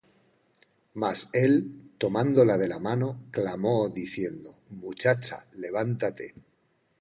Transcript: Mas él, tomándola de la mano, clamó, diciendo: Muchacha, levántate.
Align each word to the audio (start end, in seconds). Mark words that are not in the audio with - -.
Mas 0.95 1.29
él, 1.31 1.61
tomándola 1.99 2.57
de 2.57 2.67
la 2.67 2.79
mano, 2.79 3.25
clamó, 3.29 3.87
diciendo: 3.89 4.51
Muchacha, 4.71 5.45
levántate. 5.53 6.33